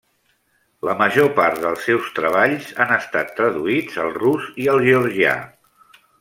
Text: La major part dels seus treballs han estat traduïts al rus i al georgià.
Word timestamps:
La 0.87 0.93
major 1.01 1.27
part 1.39 1.59
dels 1.65 1.85
seus 1.89 2.07
treballs 2.21 2.71
han 2.85 2.95
estat 2.97 3.29
traduïts 3.41 4.01
al 4.07 4.11
rus 4.19 4.49
i 4.65 4.69
al 4.75 4.83
georgià. 4.89 5.37